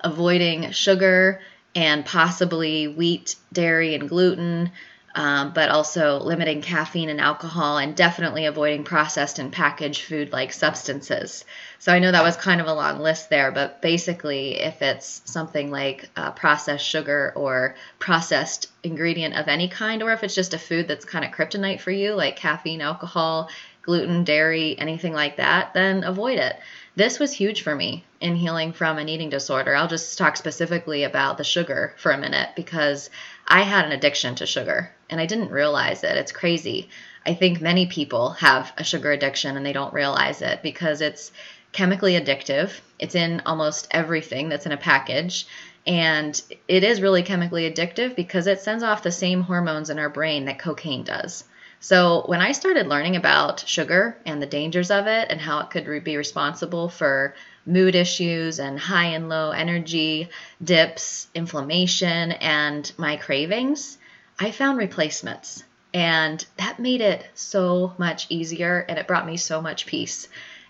avoiding 0.00 0.72
sugar 0.72 1.40
and 1.74 2.04
possibly 2.04 2.88
wheat, 2.88 3.36
dairy, 3.52 3.94
and 3.94 4.08
gluten 4.08 4.72
um, 5.18 5.52
but 5.52 5.70
also 5.70 6.18
limiting 6.20 6.62
caffeine 6.62 7.08
and 7.08 7.20
alcohol 7.20 7.78
and 7.78 7.96
definitely 7.96 8.46
avoiding 8.46 8.84
processed 8.84 9.40
and 9.40 9.52
packaged 9.52 10.02
food 10.02 10.32
like 10.32 10.52
substances. 10.52 11.44
So 11.80 11.92
I 11.92 11.98
know 11.98 12.12
that 12.12 12.22
was 12.22 12.36
kind 12.36 12.60
of 12.60 12.68
a 12.68 12.72
long 12.72 13.00
list 13.00 13.28
there, 13.28 13.50
but 13.50 13.82
basically, 13.82 14.60
if 14.60 14.80
it's 14.80 15.22
something 15.24 15.72
like 15.72 16.08
uh, 16.14 16.30
processed 16.32 16.86
sugar 16.86 17.32
or 17.34 17.74
processed 17.98 18.70
ingredient 18.84 19.34
of 19.34 19.48
any 19.48 19.68
kind, 19.68 20.04
or 20.04 20.12
if 20.12 20.22
it's 20.22 20.36
just 20.36 20.54
a 20.54 20.58
food 20.58 20.86
that's 20.86 21.04
kind 21.04 21.24
of 21.24 21.32
kryptonite 21.32 21.80
for 21.80 21.90
you, 21.90 22.14
like 22.14 22.36
caffeine, 22.36 22.80
alcohol, 22.80 23.48
gluten, 23.82 24.22
dairy, 24.22 24.78
anything 24.78 25.14
like 25.14 25.38
that, 25.38 25.72
then 25.74 26.04
avoid 26.04 26.38
it. 26.38 26.56
This 26.98 27.20
was 27.20 27.32
huge 27.32 27.62
for 27.62 27.76
me 27.76 28.02
in 28.20 28.34
healing 28.34 28.72
from 28.72 28.98
an 28.98 29.08
eating 29.08 29.30
disorder. 29.30 29.72
I'll 29.76 29.86
just 29.86 30.18
talk 30.18 30.36
specifically 30.36 31.04
about 31.04 31.38
the 31.38 31.44
sugar 31.44 31.94
for 31.96 32.10
a 32.10 32.18
minute 32.18 32.48
because 32.56 33.08
I 33.46 33.62
had 33.62 33.84
an 33.84 33.92
addiction 33.92 34.34
to 34.34 34.46
sugar 34.46 34.90
and 35.08 35.20
I 35.20 35.26
didn't 35.26 35.52
realize 35.52 36.02
it. 36.02 36.16
It's 36.16 36.32
crazy. 36.32 36.88
I 37.24 37.34
think 37.34 37.60
many 37.60 37.86
people 37.86 38.30
have 38.30 38.72
a 38.76 38.82
sugar 38.82 39.12
addiction 39.12 39.56
and 39.56 39.64
they 39.64 39.72
don't 39.72 39.94
realize 39.94 40.42
it 40.42 40.60
because 40.60 41.00
it's 41.00 41.30
chemically 41.70 42.14
addictive. 42.14 42.72
It's 42.98 43.14
in 43.14 43.42
almost 43.46 43.86
everything 43.92 44.48
that's 44.48 44.66
in 44.66 44.72
a 44.72 44.76
package. 44.76 45.46
And 45.86 46.42
it 46.66 46.82
is 46.82 47.00
really 47.00 47.22
chemically 47.22 47.70
addictive 47.70 48.16
because 48.16 48.48
it 48.48 48.60
sends 48.60 48.82
off 48.82 49.04
the 49.04 49.12
same 49.12 49.42
hormones 49.42 49.88
in 49.88 50.00
our 50.00 50.10
brain 50.10 50.46
that 50.46 50.58
cocaine 50.58 51.04
does. 51.04 51.44
So, 51.80 52.24
when 52.26 52.40
I 52.40 52.52
started 52.52 52.88
learning 52.88 53.14
about 53.14 53.60
sugar 53.66 54.18
and 54.26 54.42
the 54.42 54.46
dangers 54.46 54.90
of 54.90 55.06
it 55.06 55.28
and 55.30 55.40
how 55.40 55.60
it 55.60 55.70
could 55.70 56.04
be 56.04 56.16
responsible 56.16 56.88
for 56.88 57.34
mood 57.64 57.94
issues 57.94 58.58
and 58.58 58.78
high 58.78 59.06
and 59.06 59.28
low 59.28 59.50
energy 59.50 60.28
dips, 60.62 61.28
inflammation, 61.34 62.32
and 62.32 62.90
my 62.96 63.16
cravings, 63.16 63.98
I 64.40 64.50
found 64.50 64.78
replacements. 64.78 65.62
And 65.94 66.44
that 66.56 66.80
made 66.80 67.00
it 67.00 67.26
so 67.34 67.94
much 67.96 68.26
easier 68.28 68.84
and 68.88 68.98
it 68.98 69.06
brought 69.06 69.26
me 69.26 69.36
so 69.36 69.62
much 69.62 69.86
peace. 69.86 70.28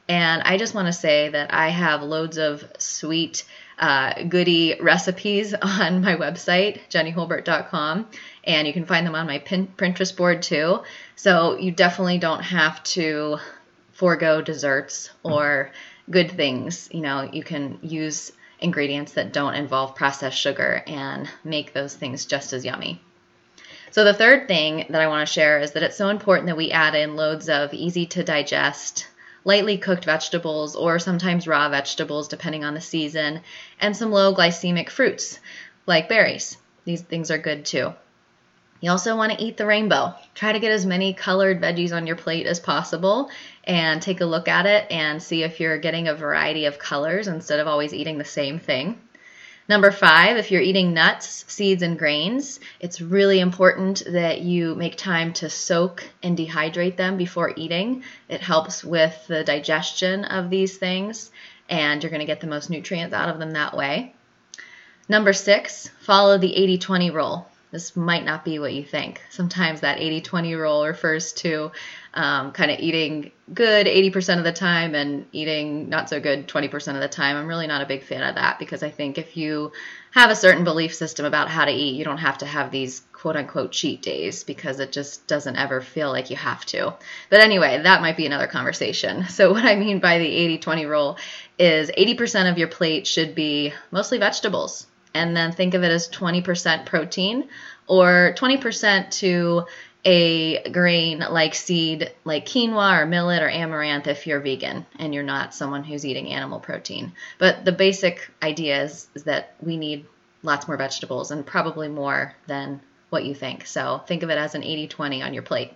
And 0.09 0.43
I 0.43 0.57
just 0.57 0.75
want 0.75 0.87
to 0.87 0.93
say 0.93 1.29
that 1.29 1.53
I 1.53 1.69
have 1.69 2.03
loads 2.03 2.39
of 2.39 2.65
sweet, 2.79 3.45
uh, 3.79 4.23
goody 4.23 4.77
recipes 4.81 5.55
on 5.63 6.01
my 6.01 6.17
website, 6.17 6.81
jennyholbert.com, 6.91 8.09
and 8.45 8.67
you 8.67 8.73
can 8.73 8.87
find 8.87 9.07
them 9.07 9.15
on 9.15 9.27
my 9.27 9.39
pin- 9.39 9.73
Pinterest 9.77 10.17
board 10.17 10.43
too. 10.43 10.83
So 11.17 11.59
you 11.59 11.73
definitely 11.73 12.19
don't 12.19 12.43
have 12.43 12.83
to 12.85 13.39
forego 13.93 14.41
desserts 14.41 15.11
or 15.23 15.73
good 16.11 16.31
things. 16.31 16.89
You 16.93 17.03
know, 17.03 17.29
you 17.31 17.43
can 17.43 17.79
use 17.83 18.33
ingredients 18.61 19.13
that 19.13 19.33
don't 19.33 19.55
involve 19.55 19.95
processed 19.95 20.39
sugar 20.39 20.83
and 20.87 21.29
make 21.45 21.73
those 21.73 21.95
things 21.95 22.25
just 22.25 22.53
as 22.53 22.65
yummy. 22.65 23.01
So, 23.91 24.05
the 24.05 24.15
third 24.15 24.49
thing 24.49 24.87
that 24.91 25.01
I 25.01 25.09
want 25.09 25.27
to 25.27 25.33
share 25.33 25.61
is 25.61 25.73
that 25.73 25.83
it's 25.83 25.97
so 25.97 26.09
important 26.09 26.47
that 26.47 26.57
we 26.57 26.71
add 26.71 26.95
in 26.95 27.17
loads 27.17 27.49
of 27.49 27.73
easy 27.73 28.07
to 28.07 28.23
digest, 28.23 29.07
lightly 29.45 29.79
cooked 29.79 30.05
vegetables, 30.05 30.77
or 30.77 30.99
sometimes 30.99 31.47
raw 31.47 31.69
vegetables, 31.69 32.29
depending 32.29 32.65
on 32.65 32.75
the 32.75 32.81
season, 32.81 33.41
and 33.81 33.97
some 33.97 34.13
low 34.13 34.35
glycemic 34.35 34.91
fruits 34.91 35.41
like 35.87 36.09
berries. 36.09 36.57
These 36.85 37.03
things 37.03 37.31
are 37.31 37.39
good 37.39 37.65
too. 37.65 37.95
You 38.81 38.93
also 38.93 39.17
want 39.17 39.33
to 39.33 39.43
eat 39.43 39.57
the 39.57 39.67
rainbow. 39.67 40.15
Try 40.35 40.53
to 40.53 40.61
get 40.61 40.71
as 40.71 40.87
many 40.87 41.13
colored 41.13 41.61
veggies 41.61 41.93
on 41.93 42.07
your 42.07 42.15
plate 42.15 42.47
as 42.47 42.61
possible 42.61 43.31
and 43.65 44.01
take 44.01 44.21
a 44.21 44.27
look 44.27 44.47
at 44.47 44.67
it 44.67 44.87
and 44.91 45.21
see 45.21 45.43
if 45.43 45.59
you're 45.59 45.79
getting 45.79 46.07
a 46.07 46.15
variety 46.15 46.67
of 46.67 46.79
colors 46.79 47.27
instead 47.27 47.59
of 47.59 47.67
always 47.67 47.93
eating 47.93 48.19
the 48.19 48.25
same 48.25 48.61
thing. 48.61 49.01
Number 49.69 49.91
five, 49.91 50.39
if 50.39 50.51
you're 50.51 50.63
eating 50.63 50.95
nuts, 50.95 51.45
seeds, 51.47 51.83
and 51.83 51.99
grains, 51.99 52.59
it's 52.81 53.03
really 53.03 53.39
important 53.39 54.03
that 54.07 54.41
you 54.41 54.75
make 54.75 54.97
time 54.97 55.35
to 55.35 55.51
soak 55.51 56.09
and 56.23 56.39
dehydrate 56.39 56.97
them 56.97 57.19
before 57.19 57.53
eating. 57.55 58.03
It 58.31 58.41
helps 58.41 58.83
with 58.83 59.27
the 59.27 59.45
digestion 59.45 60.25
of 60.25 60.49
these 60.49 60.79
things, 60.79 61.31
and 61.69 62.03
you're 62.03 62.09
going 62.09 62.21
to 62.21 62.27
get 62.27 62.41
the 62.41 62.47
most 62.47 62.71
nutrients 62.71 63.15
out 63.15 63.29
of 63.29 63.39
them 63.39 63.51
that 63.51 63.77
way. 63.77 64.15
Number 65.07 65.35
six, 65.35 65.91
follow 66.01 66.39
the 66.39 66.57
80 66.57 66.79
20 66.79 67.11
rule. 67.11 67.47
This 67.71 67.95
might 67.97 68.25
not 68.25 68.47
be 68.47 68.59
what 68.59 68.73
you 68.73 68.83
think. 68.83 69.21
Sometimes 69.29 69.81
that 69.81 70.01
80 70.01 70.23
20 70.23 70.55
rule 70.55 70.87
refers 70.87 71.35
to 71.35 71.71
um, 72.15 72.53
kind 72.53 72.71
of 72.71 72.81
eating 72.81 73.31
good 73.53 73.87
80% 73.87 74.39
of 74.39 74.45
the 74.45 74.53
time 74.53 74.95
and 74.95 75.27
eating 75.33 75.91
not 75.91 76.09
so 76.09 76.19
good 76.19 76.49
20% 76.49 76.95
of 76.95 77.01
the 77.01 77.09
time. 77.09 77.37
I'm 77.37 77.47
really 77.47 77.67
not 77.67 77.83
a 77.83 77.87
big 77.87 78.03
fan 78.03 78.23
of 78.23 78.37
that 78.37 78.59
because 78.59 78.83
I 78.83 78.91
think 78.91 79.19
if 79.19 79.37
you 79.37 79.73
have 80.13 80.31
a 80.31 80.37
certain 80.37 80.65
belief 80.65 80.95
system 80.95 81.27
about 81.27 81.51
how 81.51 81.67
to 81.67 81.71
eat, 81.71 81.97
you 81.97 82.05
don't 82.05 82.19
have 82.19 82.39
to 82.39 82.47
have 82.47 82.71
these 82.71 83.03
quote 83.13 83.37
unquote 83.37 83.73
cheat 83.73 84.01
days 84.01 84.45
because 84.45 84.81
it 84.81 84.91
just 84.91 85.27
doesn't 85.27 85.57
ever 85.57 85.83
feel 85.83 86.11
like 86.11 86.31
you 86.31 86.37
have 86.37 86.65
to. 86.67 86.95
But 87.29 87.41
anyway, 87.41 87.83
that 87.83 88.01
might 88.01 88.17
be 88.17 88.27
another 88.27 88.47
conversation. 88.47 89.27
So, 89.39 89.53
what 89.53 89.65
I 89.65 89.77
mean 89.77 90.01
by 90.01 90.19
the 90.19 90.27
80 90.27 90.59
20 90.59 90.87
rule 90.87 91.19
is 91.61 91.91
80% 91.91 92.51
of 92.51 92.59
your 92.59 92.67
plate 92.67 93.07
should 93.07 93.37
be 93.37 93.73
mostly 93.93 94.19
vegetables 94.19 94.88
and 95.15 95.37
then 95.37 95.53
think 95.53 95.75
of 95.75 95.83
it 95.83 95.91
as 95.91 96.09
20% 96.09 96.87
protein 96.87 97.49
or 97.87 98.35
20% 98.37 99.11
to 99.11 99.67
a 100.05 100.71
grain 100.71 101.19
like 101.19 101.55
seed 101.55 102.13
like 102.25 102.47
quinoa 102.47 103.03
or 103.03 103.07
millet 103.07 103.43
or 103.43 103.49
amaranth 103.49 104.07
if 104.07 104.27
you're 104.27 104.41
vegan 104.41 104.87
and 104.99 105.13
you're 105.13 105.25
not 105.25 105.55
someone 105.55 105.83
who's 105.83 106.07
eating 106.07 106.29
animal 106.29 106.61
protein. 106.61 107.13
But 107.39 107.65
the 107.65 107.73
basic 107.73 108.31
idea 108.43 108.83
is, 108.85 109.09
is 109.15 109.25
that 109.25 109.55
we 109.61 109.77
need 109.77 110.07
lots 110.43 110.69
more 110.69 110.77
vegetables 110.77 111.31
and 111.31 111.45
probably 111.45 111.89
more 111.89 112.35
than 112.47 112.81
what 113.11 113.25
you 113.25 113.35
think. 113.35 113.67
So 113.67 114.03
think 114.07 114.23
of 114.23 114.31
it 114.31 114.39
as 114.39 114.55
an 114.55 114.63
80 114.63 114.89
20 114.89 115.23
on 115.23 115.35
your 115.35 115.43
plate. 115.43 115.73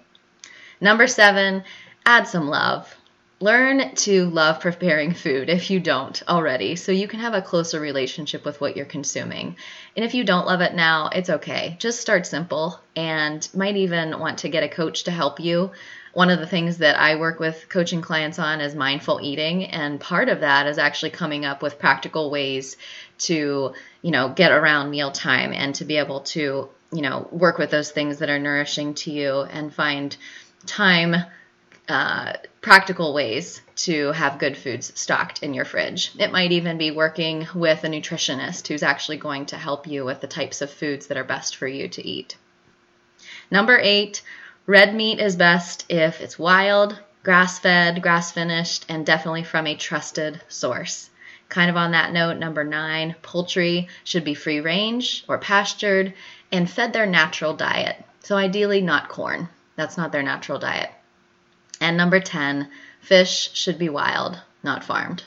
Number 0.81 1.07
seven, 1.07 1.65
add 2.07 2.27
some 2.27 2.49
love. 2.49 2.95
Learn 3.43 3.97
to 3.97 4.31
love 4.31 4.61
preparing 4.61 5.15
food 5.15 5.51
if 5.51 5.69
you 5.69 5.81
don't 5.81 6.23
already, 6.29 6.77
so 6.77 6.93
you 6.93 7.09
can 7.09 7.19
have 7.19 7.35
a 7.35 7.43
closer 7.43 7.81
relationship 7.81 8.45
with 8.45 8.61
what 8.61 8.77
you're 8.77 8.87
consuming. 8.87 9.57
And 9.97 10.05
if 10.05 10.15
you 10.15 10.23
don't 10.23 10.47
love 10.47 10.61
it 10.61 10.77
now, 10.77 11.09
it's 11.09 11.29
okay. 11.29 11.75
Just 11.81 12.01
start 12.01 12.25
simple 12.25 12.79
and 12.95 13.49
might 13.53 13.75
even 13.75 14.21
want 14.21 14.39
to 14.39 14.49
get 14.49 14.63
a 14.63 14.69
coach 14.69 15.03
to 15.05 15.11
help 15.11 15.41
you. 15.41 15.73
One 16.13 16.31
of 16.31 16.39
the 16.39 16.47
things 16.47 16.79
that 16.79 16.97
I 16.97 17.17
work 17.17 17.41
with 17.41 17.69
coaching 17.69 18.01
clients 18.01 18.39
on 18.39 18.61
is 18.61 18.77
mindful 18.77 19.19
eating, 19.21 19.65
and 19.65 19.99
part 19.99 20.29
of 20.29 20.43
that 20.43 20.69
is 20.69 20.79
actually 20.79 21.11
coming 21.11 21.45
up 21.45 21.63
with 21.63 21.81
practical 21.81 22.31
ways 22.31 22.77
to, 23.27 23.75
you 24.03 24.11
know, 24.13 24.29
get 24.29 24.53
around 24.53 24.93
mealtime 24.93 25.53
and 25.53 25.75
to 25.75 25.85
be 25.85 25.97
able 25.97 26.21
to, 26.21 26.69
you 26.93 27.03
know, 27.03 27.27
work 27.33 27.59
with 27.59 27.73
those 27.73 27.91
things 27.91 28.19
that 28.19 28.31
are 28.31 28.39
nourishing 28.39 28.95
to 28.95 29.11
you 29.11 29.41
and 29.41 29.75
find 29.75 30.17
time 30.65 31.17
uh, 31.93 32.33
practical 32.63 33.13
ways 33.13 33.61
to 33.77 34.13
have 34.13 34.39
good 34.39 34.57
foods 34.57 34.93
stocked 34.99 35.43
in 35.43 35.53
your 35.53 35.67
fridge. 35.67 36.11
It 36.19 36.33
might 36.33 36.53
even 36.53 36.79
be 36.79 36.91
working 36.91 37.47
with 37.55 37.85
a 37.85 37.89
nutritionist 37.89 38.67
who's 38.67 38.83
actually 38.83 39.19
going 39.19 39.47
to 39.47 39.59
help 39.59 39.87
you 39.87 40.05
with 40.05 40.21
the 40.21 40.27
types 40.27 40.63
of 40.63 40.71
foods 40.71 41.09
that 41.09 41.19
are 41.19 41.25
best 41.25 41.57
for 41.57 41.69
you 41.69 41.89
to 41.89 42.05
eat. 42.05 42.37
Number 43.51 43.79
eight, 43.79 44.23
red 44.67 44.95
meat 44.95 45.21
is 45.21 45.37
best 45.37 45.85
if 45.91 46.23
it's 46.23 46.39
wild, 46.39 46.99
grass 47.23 47.59
fed, 47.59 48.01
grass 48.03 48.33
finished, 48.33 48.87
and 48.89 49.05
definitely 49.05 49.45
from 49.45 49.67
a 49.67 49.77
trusted 49.77 50.41
source. 50.49 51.11
Kind 51.51 51.69
of 51.69 51.77
on 51.77 51.91
that 51.91 52.13
note, 52.13 52.39
number 52.39 52.65
nine, 52.65 53.15
poultry 53.21 53.89
should 54.03 54.25
be 54.25 54.33
free 54.33 54.61
range 54.61 55.25
or 55.29 55.37
pastured 55.37 56.15
and 56.51 56.71
fed 56.71 56.95
their 56.95 57.07
natural 57.07 57.53
diet. 57.53 58.03
So, 58.21 58.37
ideally, 58.37 58.81
not 58.81 59.11
corn. 59.11 59.51
That's 59.77 59.99
not 59.99 60.13
their 60.13 60.23
natural 60.23 60.59
diet. 60.59 60.91
And 61.83 61.97
number 61.97 62.21
10, 62.21 62.69
fish 63.01 63.51
should 63.55 63.77
be 63.77 63.89
wild, 63.89 64.41
not 64.63 64.85
farmed. 64.85 65.25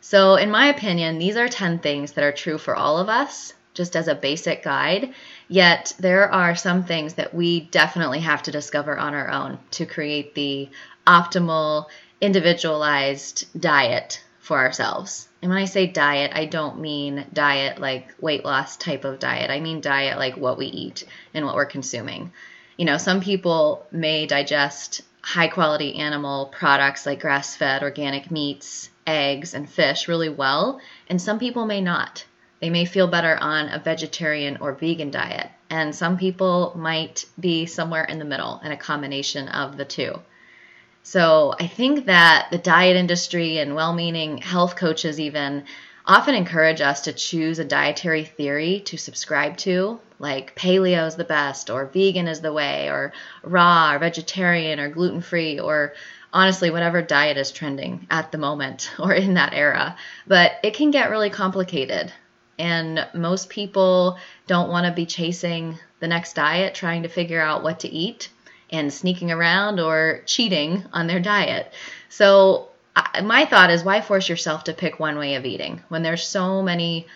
So, 0.00 0.36
in 0.36 0.50
my 0.50 0.68
opinion, 0.68 1.18
these 1.18 1.36
are 1.36 1.46
10 1.46 1.80
things 1.80 2.12
that 2.12 2.24
are 2.24 2.32
true 2.32 2.56
for 2.56 2.74
all 2.74 2.96
of 2.96 3.10
us, 3.10 3.52
just 3.74 3.94
as 3.94 4.08
a 4.08 4.14
basic 4.14 4.62
guide. 4.62 5.12
Yet, 5.48 5.92
there 5.98 6.32
are 6.32 6.56
some 6.56 6.84
things 6.84 7.14
that 7.14 7.34
we 7.34 7.60
definitely 7.60 8.20
have 8.20 8.44
to 8.44 8.50
discover 8.50 8.96
on 8.98 9.12
our 9.12 9.28
own 9.28 9.58
to 9.72 9.84
create 9.84 10.34
the 10.34 10.70
optimal, 11.06 11.84
individualized 12.22 13.46
diet 13.60 14.24
for 14.38 14.56
ourselves. 14.56 15.28
And 15.42 15.50
when 15.50 15.60
I 15.60 15.66
say 15.66 15.86
diet, 15.86 16.32
I 16.34 16.46
don't 16.46 16.80
mean 16.80 17.26
diet 17.30 17.78
like 17.78 18.14
weight 18.22 18.42
loss 18.42 18.78
type 18.78 19.04
of 19.04 19.18
diet. 19.18 19.50
I 19.50 19.60
mean 19.60 19.82
diet 19.82 20.16
like 20.16 20.38
what 20.38 20.56
we 20.56 20.66
eat 20.68 21.04
and 21.34 21.44
what 21.44 21.56
we're 21.56 21.66
consuming. 21.66 22.32
You 22.78 22.86
know, 22.86 22.96
some 22.96 23.20
people 23.20 23.86
may 23.92 24.24
digest 24.24 25.02
high 25.22 25.48
quality 25.48 25.96
animal 25.96 26.46
products 26.46 27.06
like 27.06 27.20
grass 27.20 27.54
fed, 27.56 27.82
organic 27.82 28.30
meats, 28.30 28.90
eggs, 29.06 29.54
and 29.54 29.68
fish 29.68 30.08
really 30.08 30.28
well, 30.28 30.80
and 31.08 31.20
some 31.20 31.38
people 31.38 31.64
may 31.64 31.80
not. 31.80 32.24
They 32.60 32.70
may 32.70 32.84
feel 32.84 33.08
better 33.08 33.36
on 33.40 33.68
a 33.68 33.78
vegetarian 33.78 34.58
or 34.60 34.72
vegan 34.72 35.10
diet, 35.10 35.50
and 35.70 35.94
some 35.94 36.16
people 36.16 36.72
might 36.76 37.24
be 37.38 37.66
somewhere 37.66 38.04
in 38.04 38.18
the 38.18 38.24
middle 38.24 38.60
and 38.62 38.72
a 38.72 38.76
combination 38.76 39.48
of 39.48 39.76
the 39.76 39.84
two. 39.84 40.20
So 41.02 41.54
I 41.58 41.66
think 41.66 42.06
that 42.06 42.48
the 42.50 42.58
diet 42.58 42.96
industry 42.96 43.58
and 43.58 43.74
well 43.74 43.92
meaning 43.92 44.38
health 44.38 44.76
coaches, 44.76 45.18
even, 45.18 45.64
often 46.06 46.34
encourage 46.34 46.80
us 46.80 47.02
to 47.02 47.12
choose 47.12 47.58
a 47.58 47.64
dietary 47.64 48.24
theory 48.24 48.80
to 48.86 48.96
subscribe 48.96 49.56
to, 49.58 50.00
like 50.18 50.54
paleo 50.56 51.06
is 51.06 51.16
the 51.16 51.24
best, 51.24 51.70
or 51.70 51.86
vegan 51.86 52.28
is 52.28 52.40
the 52.40 52.52
way, 52.52 52.88
or 52.88 53.12
raw, 53.42 53.94
or 53.94 53.98
vegetarian, 53.98 54.80
or 54.80 54.88
gluten 54.88 55.20
free, 55.20 55.60
or 55.60 55.94
honestly, 56.32 56.70
whatever 56.70 57.02
diet 57.02 57.36
is 57.36 57.52
trending 57.52 58.06
at 58.10 58.32
the 58.32 58.38
moment 58.38 58.90
or 58.98 59.12
in 59.12 59.34
that 59.34 59.54
era. 59.54 59.96
But 60.26 60.52
it 60.62 60.74
can 60.74 60.90
get 60.90 61.10
really 61.10 61.30
complicated. 61.30 62.12
And 62.58 63.06
most 63.14 63.48
people 63.48 64.18
don't 64.46 64.70
want 64.70 64.86
to 64.86 64.92
be 64.92 65.06
chasing 65.06 65.78
the 66.00 66.08
next 66.08 66.34
diet, 66.34 66.74
trying 66.74 67.02
to 67.02 67.08
figure 67.08 67.40
out 67.40 67.62
what 67.62 67.80
to 67.80 67.88
eat 67.88 68.28
and 68.70 68.92
sneaking 68.92 69.30
around 69.30 69.80
or 69.80 70.22
cheating 70.26 70.84
on 70.92 71.06
their 71.06 71.20
diet. 71.20 71.72
So 72.08 72.68
my 73.22 73.44
thought 73.44 73.70
is 73.70 73.84
why 73.84 74.00
force 74.00 74.28
yourself 74.28 74.64
to 74.64 74.72
pick 74.72 74.98
one 74.98 75.18
way 75.18 75.34
of 75.34 75.44
eating 75.44 75.82
when 75.88 76.02
there's 76.02 76.24
so 76.24 76.62
many 76.62 77.06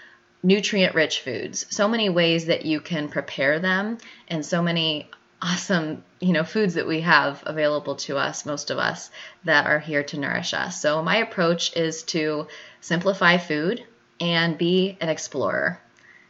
nutrient 0.42 0.94
rich 0.94 1.20
foods 1.20 1.66
so 1.70 1.88
many 1.88 2.08
ways 2.08 2.46
that 2.46 2.64
you 2.64 2.80
can 2.80 3.08
prepare 3.08 3.58
them 3.58 3.98
and 4.28 4.44
so 4.44 4.62
many 4.62 5.10
awesome 5.42 6.02
you 6.20 6.32
know 6.32 6.44
foods 6.44 6.74
that 6.74 6.86
we 6.86 7.00
have 7.02 7.42
available 7.46 7.94
to 7.94 8.16
us 8.16 8.46
most 8.46 8.70
of 8.70 8.78
us 8.78 9.10
that 9.44 9.66
are 9.66 9.78
here 9.78 10.02
to 10.02 10.18
nourish 10.18 10.54
us. 10.54 10.80
So 10.80 11.02
my 11.02 11.16
approach 11.16 11.76
is 11.76 12.02
to 12.04 12.48
simplify 12.80 13.38
food 13.38 13.84
and 14.20 14.56
be 14.56 14.96
an 15.00 15.08
explorer. 15.08 15.80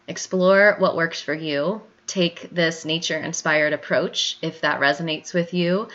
Explore 0.08 0.76
what 0.78 0.96
works 0.96 1.20
for 1.20 1.34
you. 1.34 1.82
Take 2.06 2.48
this 2.52 2.84
nature 2.84 3.18
inspired 3.18 3.72
approach 3.72 4.38
if 4.42 4.60
that 4.60 4.80
resonates 4.80 5.34
with 5.34 5.54
you 5.54 5.88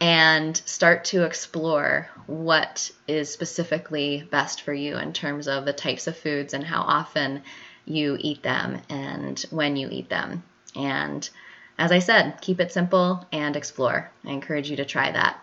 and 0.00 0.56
start 0.56 1.04
to 1.06 1.24
explore 1.24 2.08
what 2.26 2.90
is 3.08 3.32
specifically 3.32 4.26
best 4.30 4.62
for 4.62 4.72
you 4.72 4.96
in 4.96 5.12
terms 5.12 5.48
of 5.48 5.64
the 5.64 5.72
types 5.72 6.06
of 6.06 6.16
foods 6.16 6.54
and 6.54 6.64
how 6.64 6.82
often 6.82 7.42
you 7.84 8.16
eat 8.20 8.42
them 8.42 8.80
and 8.88 9.44
when 9.50 9.76
you 9.76 9.88
eat 9.90 10.08
them. 10.08 10.44
And 10.76 11.28
as 11.78 11.90
I 11.90 11.98
said, 11.98 12.40
keep 12.40 12.60
it 12.60 12.72
simple 12.72 13.26
and 13.32 13.56
explore. 13.56 14.10
I 14.24 14.30
encourage 14.30 14.70
you 14.70 14.76
to 14.76 14.84
try 14.84 15.10
that. 15.10 15.38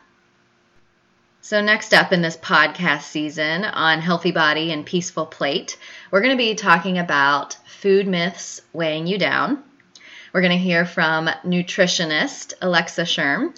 So, 1.42 1.62
next 1.62 1.94
up 1.94 2.12
in 2.12 2.22
this 2.22 2.38
podcast 2.38 3.04
season 3.04 3.66
on 3.66 4.02
Healthy 4.02 4.32
Body 4.32 4.72
and 4.72 4.84
Peaceful 4.86 5.28
Plate, 5.28 5.78
we're 6.10 6.22
going 6.22 6.36
to 6.36 6.44
be 6.44 6.56
talking 6.56 6.98
about 6.98 7.56
food 7.66 8.08
myths 8.08 8.62
weighing 8.74 9.06
you 9.06 9.20
down. 9.20 9.64
We're 10.34 10.42
going 10.42 10.58
to 10.58 10.64
hear 10.64 10.86
from 10.86 11.30
nutritionist 11.44 12.56
Alexa 12.62 13.04
Sherm 13.04 13.56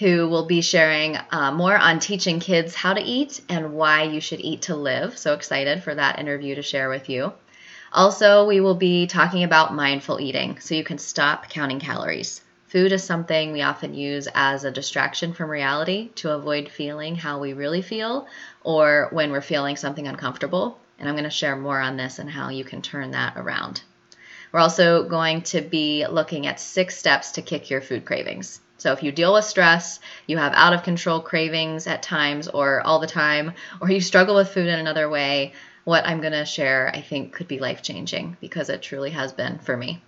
who 0.00 0.26
will 0.28 0.46
be 0.46 0.62
sharing 0.62 1.18
uh, 1.30 1.52
more 1.52 1.76
on 1.76 2.00
teaching 2.00 2.40
kids 2.40 2.74
how 2.74 2.94
to 2.94 3.02
eat 3.02 3.40
and 3.50 3.74
why 3.74 4.02
you 4.02 4.18
should 4.18 4.40
eat 4.40 4.62
to 4.62 4.74
live. 4.74 5.18
So 5.18 5.34
excited 5.34 5.82
for 5.82 5.94
that 5.94 6.18
interview 6.18 6.54
to 6.54 6.62
share 6.62 6.88
with 6.88 7.10
you. 7.10 7.34
Also, 7.92 8.46
we 8.46 8.60
will 8.60 8.76
be 8.76 9.06
talking 9.06 9.44
about 9.44 9.74
mindful 9.74 10.18
eating 10.18 10.58
so 10.58 10.74
you 10.74 10.84
can 10.84 10.96
stop 10.96 11.50
counting 11.50 11.80
calories. 11.80 12.40
Food 12.68 12.92
is 12.92 13.04
something 13.04 13.52
we 13.52 13.60
often 13.60 13.92
use 13.92 14.26
as 14.34 14.64
a 14.64 14.70
distraction 14.70 15.34
from 15.34 15.50
reality 15.50 16.08
to 16.14 16.30
avoid 16.30 16.70
feeling 16.70 17.14
how 17.14 17.38
we 17.38 17.52
really 17.52 17.82
feel 17.82 18.26
or 18.62 19.08
when 19.10 19.30
we're 19.30 19.42
feeling 19.42 19.76
something 19.76 20.08
uncomfortable. 20.08 20.78
And 20.98 21.08
I'm 21.08 21.14
going 21.14 21.24
to 21.24 21.30
share 21.30 21.56
more 21.56 21.80
on 21.80 21.98
this 21.98 22.18
and 22.18 22.30
how 22.30 22.48
you 22.48 22.64
can 22.64 22.80
turn 22.80 23.10
that 23.10 23.36
around. 23.36 23.82
We're 24.50 24.60
also 24.60 25.06
going 25.06 25.42
to 25.42 25.60
be 25.60 26.06
looking 26.06 26.46
at 26.46 26.58
six 26.58 26.96
steps 26.96 27.32
to 27.32 27.42
kick 27.42 27.68
your 27.68 27.82
food 27.82 28.06
cravings. 28.06 28.60
So 28.80 28.92
if 28.92 29.02
you 29.02 29.12
deal 29.12 29.34
with 29.34 29.44
stress, 29.44 30.00
you 30.26 30.38
have 30.38 30.54
out 30.54 30.72
of 30.72 30.82
control 30.82 31.20
cravings 31.20 31.86
at 31.86 32.02
times 32.02 32.48
or 32.48 32.80
all 32.80 32.98
the 32.98 33.06
time, 33.06 33.52
or 33.78 33.90
you 33.90 34.00
struggle 34.00 34.34
with 34.36 34.48
food 34.48 34.68
in 34.68 34.78
another 34.78 35.10
way, 35.10 35.52
what 35.84 36.06
I'm 36.06 36.20
going 36.20 36.32
to 36.32 36.46
share, 36.46 36.90
I 36.94 37.02
think, 37.02 37.34
could 37.34 37.46
be 37.46 37.58
life 37.58 37.82
changing 37.82 38.38
because 38.40 38.70
it 38.70 38.80
truly 38.80 39.10
has 39.10 39.34
been 39.34 39.58
for 39.58 39.76
me. 39.76 40.02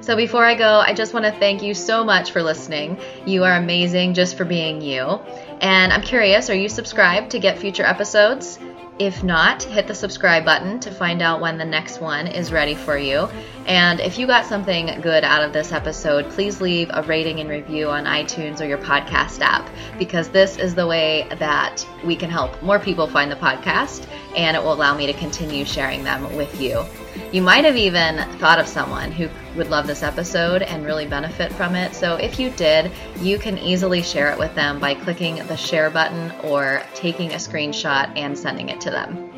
So 0.00 0.16
before 0.16 0.44
I 0.44 0.56
go, 0.56 0.80
I 0.80 0.94
just 0.94 1.14
want 1.14 1.26
to 1.26 1.32
thank 1.32 1.62
you 1.62 1.74
so 1.74 2.02
much 2.02 2.32
for 2.32 2.42
listening. 2.42 2.98
You 3.24 3.44
are 3.44 3.54
amazing 3.54 4.14
just 4.14 4.36
for 4.36 4.44
being 4.44 4.80
you. 4.80 5.20
And 5.60 5.92
I'm 5.92 6.02
curious, 6.02 6.50
are 6.50 6.54
you 6.54 6.68
subscribed 6.68 7.30
to 7.32 7.38
get 7.38 7.58
future 7.58 7.84
episodes? 7.84 8.58
If 9.00 9.24
not, 9.24 9.62
hit 9.62 9.86
the 9.86 9.94
subscribe 9.94 10.44
button 10.44 10.78
to 10.80 10.90
find 10.90 11.22
out 11.22 11.40
when 11.40 11.56
the 11.56 11.64
next 11.64 12.02
one 12.02 12.26
is 12.26 12.52
ready 12.52 12.74
for 12.74 12.98
you. 12.98 13.30
And 13.64 13.98
if 13.98 14.18
you 14.18 14.26
got 14.26 14.44
something 14.44 15.00
good 15.00 15.24
out 15.24 15.42
of 15.42 15.54
this 15.54 15.72
episode, 15.72 16.28
please 16.28 16.60
leave 16.60 16.90
a 16.92 17.02
rating 17.04 17.40
and 17.40 17.48
review 17.48 17.88
on 17.88 18.04
iTunes 18.04 18.60
or 18.60 18.66
your 18.66 18.76
podcast 18.76 19.40
app 19.40 19.66
because 19.98 20.28
this 20.28 20.58
is 20.58 20.74
the 20.74 20.86
way 20.86 21.26
that 21.38 21.82
we 22.04 22.14
can 22.14 22.28
help 22.28 22.62
more 22.62 22.78
people 22.78 23.06
find 23.06 23.32
the 23.32 23.36
podcast 23.36 24.06
and 24.36 24.54
it 24.54 24.62
will 24.62 24.74
allow 24.74 24.94
me 24.94 25.06
to 25.06 25.14
continue 25.14 25.64
sharing 25.64 26.04
them 26.04 26.36
with 26.36 26.60
you. 26.60 26.84
You 27.32 27.42
might 27.42 27.64
have 27.64 27.76
even 27.76 28.18
thought 28.38 28.58
of 28.58 28.66
someone 28.66 29.12
who 29.12 29.28
would 29.56 29.70
love 29.70 29.86
this 29.86 30.02
episode 30.02 30.62
and 30.62 30.84
really 30.84 31.06
benefit 31.06 31.52
from 31.52 31.76
it. 31.76 31.94
So 31.94 32.16
if 32.16 32.40
you 32.40 32.50
did, 32.50 32.90
you 33.20 33.38
can 33.38 33.56
easily 33.56 34.02
share 34.02 34.32
it 34.32 34.38
with 34.38 34.52
them 34.56 34.80
by 34.80 34.94
clicking 34.94 35.36
the 35.46 35.56
share 35.56 35.90
button 35.90 36.32
or 36.42 36.82
taking 36.94 37.32
a 37.32 37.36
screenshot 37.36 38.12
and 38.16 38.36
sending 38.36 38.68
it 38.68 38.80
to 38.80 38.90
them. 38.90 39.30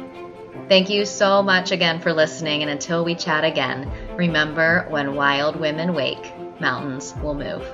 Thank 0.71 0.89
you 0.89 1.05
so 1.05 1.43
much 1.43 1.71
again 1.71 2.01
for 2.01 2.15
listening, 2.15 2.63
and 2.63 2.71
until 2.71 3.05
we 3.05 3.15
chat 3.15 3.45
again, 3.45 3.91
remember 4.17 4.87
when 4.89 5.15
wild 5.15 5.57
women 5.57 5.93
wake, 5.93 6.33
mountains 6.61 7.15
will 7.23 7.35
move. 7.35 7.67